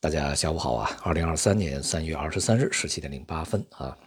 [0.00, 0.96] 大家下午好啊！
[1.02, 3.98] 二零二三年三月二十三日十七点零八分啊，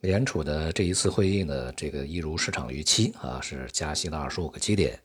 [0.00, 4.98] 美联储的这一次会议呢，这个一如市场预期啊，是加息了二十五个基点，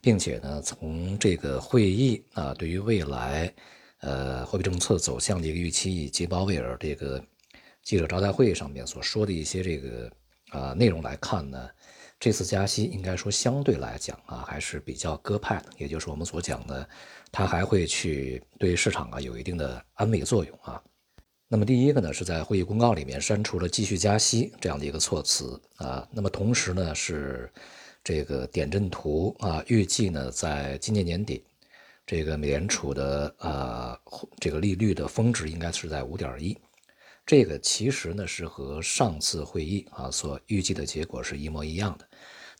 [0.00, 3.52] 并且呢，从这个会议啊，对于未来
[4.02, 7.20] 呃货币政策走向的一个预期，以及鲍威尔这个
[7.82, 10.08] 记者招待会上面所说的一些这个
[10.50, 11.68] 啊内容来看呢。
[12.22, 16.88] 这次加息应该说相对来讲啊还是比较鸽派的，也就是我们所讲的，
[17.32, 20.80] 它还会去对市场啊有一定的安慰作用啊。
[21.48, 26.08] 那么第一个呢是在会议公告里面删除了继续加息这样的一个措辞啊。
[26.12, 27.52] 那么同时呢是
[28.04, 31.42] 这个点阵图啊，预计呢在今年年底，
[32.06, 33.98] 这个美联储的啊
[34.38, 36.56] 这个利率的峰值应该是在五点一。
[37.24, 42.08] 这个其实呢是和上次会议啊所预计的结果是一模一样的，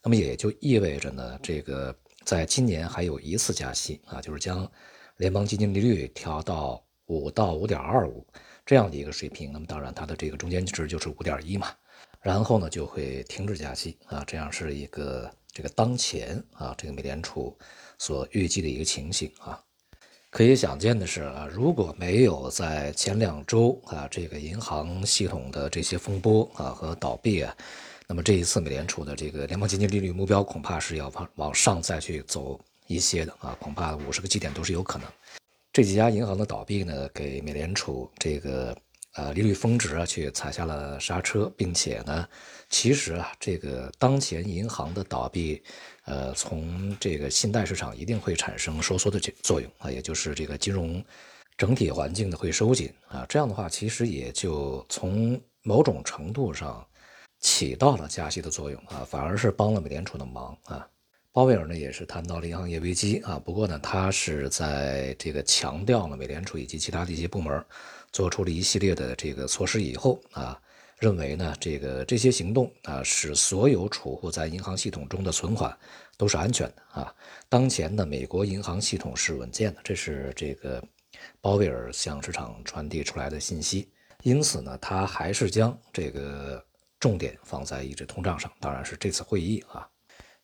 [0.02, 1.94] 那么也就意味着呢，这个
[2.24, 4.70] 在今年还有一次加息啊，就是将
[5.16, 8.26] 联邦基金利率调到五到五点二五
[8.64, 9.52] 这样的一个水平。
[9.52, 11.68] 那么当然它的这个中间值就是五点一嘛，
[12.20, 17.58] 然后呢就会停止加息啊，这样是一个这个当前啊这个美联储
[17.98, 19.62] 所预计的一个情形啊。
[20.32, 27.54] 可以想见的是啊，如果没有在前两周啊这个银行系统的这些风波啊和倒闭啊，
[28.06, 35.06] 那么这一次美联储的这个联邦基金利率目标恐怕是要往往上再去走一些的啊，恐怕五十个基点都是有可能。
[35.70, 38.74] 这几家银行的倒闭呢，给美联储这个
[39.14, 42.28] 呃利率峰值啊去踩下了刹车，并且呢，
[42.68, 45.62] 其实啊这个当前银行的倒闭。
[46.04, 51.00] 呃，从这个信贷市场一定会产生收缩的作作用啊，也就是这个金融
[51.56, 56.84] 整体环境的会收紧啊，这样的话，其实也就从某种程度上
[57.38, 60.84] 起到了加息的作用啊，反而是帮了美联储的忙啊。
[61.32, 67.64] 鲍威尔呢也是谈到了银行业危机啊，不过呢，他是在这个强调了美联储以及其他的一些部门
[68.12, 70.60] 做出了一系列的这个措施以后啊。
[70.98, 75.76] 认为呢，这个这些行动啊，使所有储户在银行系统中的存款
[76.16, 77.12] 都是安全的啊。
[77.48, 80.80] 当前的美国银行系统是稳健的，这是这个
[81.40, 83.90] 鲍威尔向市场传递出来的信息。
[84.22, 86.64] 因此呢，他还是将这个
[87.00, 88.48] 重点放在抑制通胀上。
[88.60, 89.88] 当然是这次会议啊，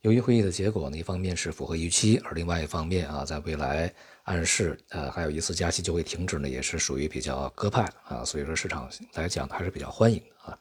[0.09, 3.93] 由于会议的结果呢，一方面是符合预期，而另外一方面啊，在未来。
[4.23, 10.59] 暗示，呃，还有一次加息就会停止呢，也是属于比较鸽派啊，所以说市场来讲还是比较欢迎的啊。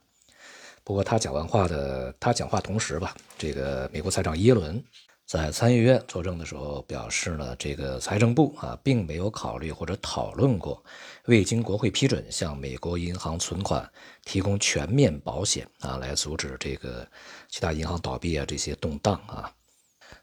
[0.86, 4.82] 不过他讲完话的，他讲话同时吧，这个美国财长耶伦
[5.28, 10.82] 在参议院作证的时候表示呢，这个财政部啊，并没有考虑或者讨论过
[11.26, 13.92] 未经国会批准向美国银行存款
[14.24, 17.06] 提供全面保险啊，来阻止这个
[17.50, 19.52] 其他银行倒闭啊这些动荡啊。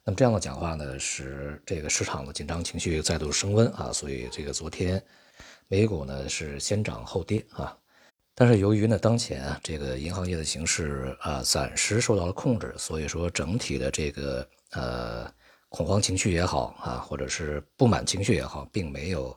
[0.04, 5.04] 那么这样的讲话呢，使这个市场的紧张情绪再度升温啊，所以这个昨天
[5.68, 7.76] 美股呢是先涨后跌啊。
[8.34, 15.32] 但是由于呢当前啊这个银行业的形势啊暂时受到了控制，所以说整体的这个呃
[15.68, 19.36] 恐慌情绪也好啊，或者是不满情绪也好，并没有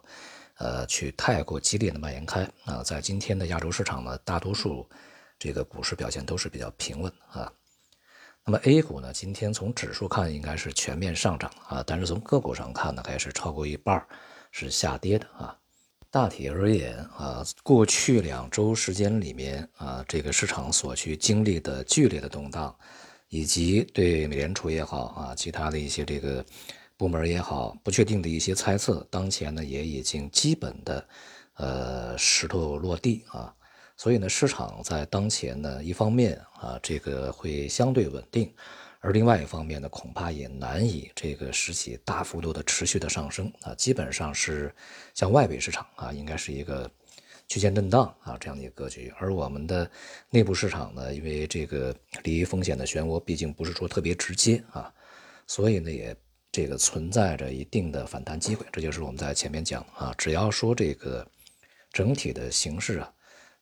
[0.57, 2.81] 呃去太过激烈的蔓延开啊。
[2.83, 4.87] 在今天的亚洲市场呢，大多数
[5.37, 7.51] 这个股市表现都是比较平稳啊。
[8.43, 9.11] 那么 A 股呢？
[9.11, 14.03] 今天从指数看应该是全面上涨啊，但是从个股上看呢，还是超过一半
[14.51, 15.55] 是下跌的啊。
[16.17, 22.75] 大体而言啊，过去两周时间里面啊，这个市场所去经历的剧烈的动荡，
[23.29, 26.43] 以及对美联储也好啊，其他的一些这个
[26.97, 31.07] 部门也好，不确定的一些猜测，当前呢也已经基本的
[31.57, 33.53] 呃石头落地啊。
[33.97, 38.53] 所以呢，市场在当前呢，一方面啊，这个会相对稳定，
[38.99, 44.71] 而另外一方面呢，恐怕也难以这个使其大幅度的持续的上升啊，基本上是
[45.15, 46.89] 像外围市场啊，应该是一个
[47.47, 49.89] 区间震荡啊这样的一个格局，而我们的
[50.29, 54.93] 内部市场呢，因为这个离风险的漩涡毕竟不是说特别直接啊，
[55.47, 56.15] 所以呢，也
[56.51, 61.27] 这个存在着一定的反弹机会，这就是我们在前面讲啊，只要说这个
[61.91, 63.11] 整体的形势啊。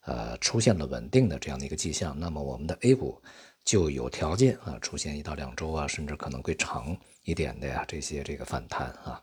[0.06, 3.22] 呃，出现了稳定的这样的一个迹象，那么我们的 A 股
[3.64, 9.22] 就有条件啊，出现一到两周啊，甚至可能会长一点的呀，这些这个反弹啊。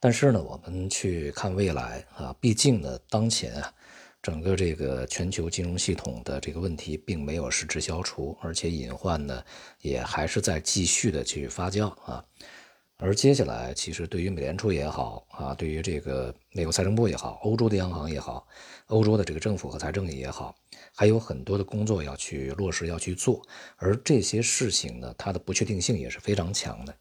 [0.00, 3.72] 但是呢，我们去看未来啊，毕竟呢，当前啊，
[4.22, 9.44] 整个这个全球金融系统的这个问题并没有实质消除，而且隐患呢，
[9.80, 12.24] 也还是在继续的去发酵啊。
[12.96, 18.46] 而接下来，其实对于美联储也好啊，对于这个美国财政部也好，欧洲的央行也好，
[18.86, 20.54] 欧洲的这个政府和财政也好，
[20.94, 23.42] 还有很多的工作要去落实，要去做。
[23.76, 26.94] 而这些事情呢，它的不确定性也是非常强的。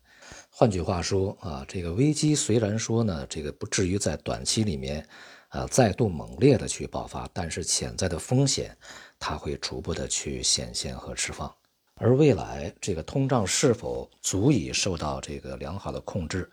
[0.50, 5.08] 换句话说啊，这个危机虽然说呢，这个不至于在短期里面
[5.50, 8.76] 啊再度猛烈的去爆发，但是潜在的风险
[9.20, 11.54] 它会逐步的去显现和释放。
[11.96, 16.50] 而未来这个通胀是否足以受到这个良好的控制？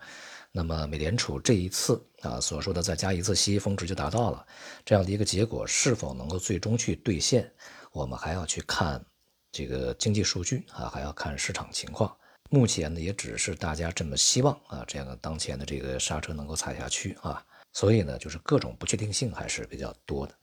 [0.52, 4.46] 那么美联储这一次啊所说的再加一次息，峰值就达到了
[4.84, 7.50] 这样的一个结果，是否能够最终去兑现？
[7.92, 9.04] 我们还要去看
[9.52, 12.14] 这个经济数据啊，还要看市场情况。
[12.50, 17.40] 目前呢，也只是大家这么希望啊，这样的当前的这个刹车能够踩下去啊，
[17.72, 20.34] 所以呢，就是各种不确定性还是比较多的。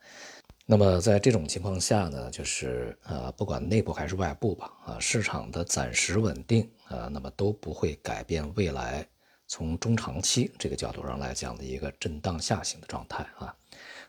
[0.70, 9.08] 那么在这种情况下呢，就是呃，不管内部还是外部吧，啊，市场的暂时稳定啊，那么都不会改变未来。
[9.46, 13.56] 从中长期这个角度上来讲的一个震荡下行的状态啊，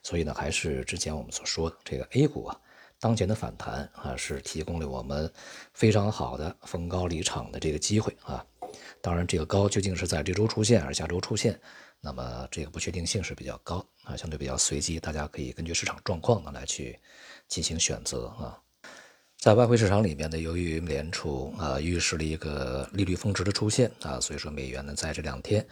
[0.04, 2.60] 所以呢，还是之前我们所说的这个 A 股啊，
[3.00, 5.32] 当前的反弹啊，是提供了我们
[5.74, 8.46] 非常好的逢高离场的这个机会啊。
[9.02, 11.58] 当然，这个高究竟是在这周出现还是下周出现，
[12.02, 16.98] 那么这个不确定性是比较高啊，相对比较随机，大家可以根据市场状况呢来去
[17.48, 18.60] 进行选择啊。
[19.38, 25.66] 在外汇市场里面呢，由于美联储啊预示了一个利率峰值的出现啊，所以说美元呢在这两天，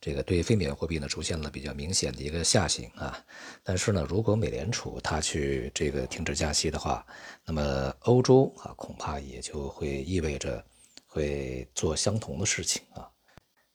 [0.00, 3.22] 这个对非美元货币呢出现了比较明显的一个下行啊。
[3.64, 7.04] 但是呢，如果美联储它去这个停止加息的话，
[7.44, 10.64] 那么欧洲啊恐怕也就会意味着
[11.06, 13.10] 会做相同的事情啊。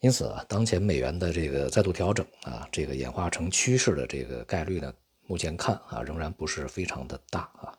[0.06, 4.94] 因此啊，当前美元的这个再度调整啊，这个演化成趋势的这个概率呢，
[5.26, 7.74] 目前看啊仍然不是非常的大啊。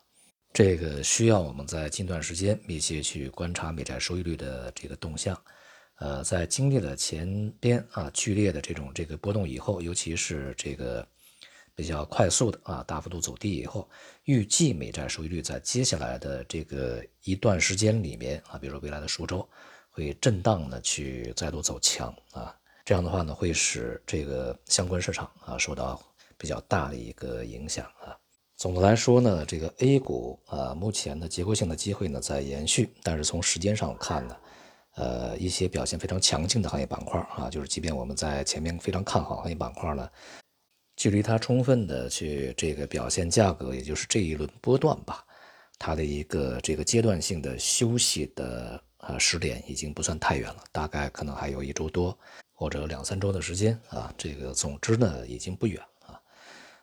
[0.51, 5.41] 这个需要我们在近段时间密切去观察美债收益率的这个动向，
[5.99, 11.07] 呃，在经历了前边啊剧烈的这种这个波动以后，尤其是这个
[11.75, 13.89] 比较快速的啊大幅度走低以后，
[14.25, 19.47] 预计美债收益率在接下来的这个一段时间里面啊，比如说未来的数周，
[19.97, 22.55] 会震荡的去再度走强啊，
[22.85, 25.99] 这样的话呢，会使这个相关市场啊受到
[26.37, 28.15] 比较大的一个影响啊。
[28.57, 34.37] 总的来说呢，这个 A 股啊，目前的结构性的机会呢在延续，但是从时间上看呢，
[34.97, 40.07] 呃，一些表现非常强劲的行业板块啊，就是即便我们在前面非常看好行业板块呢，
[40.95, 45.25] 距离它充分的去这个表现价格，也就是这一轮波段吧，
[45.79, 52.17] 它的一个这个阶段性的休息的啊时点已经不算太远了，大概可能还有一周多
[52.53, 55.81] 或者两三周的时间啊，这个总之呢已经不远。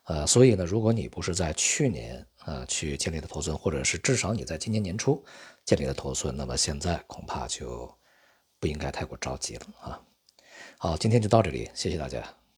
[0.07, 5.25] 呃，所以呢，如果你不是在去年呃去建立的头寸，或者是至少你在今年年初
[5.65, 7.91] 建立的头寸，那么现在恐怕就
[8.61, 10.01] 不应该太过着急了啊。
[10.77, 12.44] 好，今天就到这里，谢谢大家。